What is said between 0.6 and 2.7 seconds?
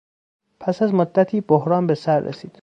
از مدتی بحران به سر رسید.